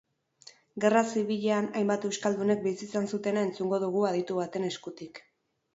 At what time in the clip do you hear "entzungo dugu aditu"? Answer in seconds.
3.51-4.45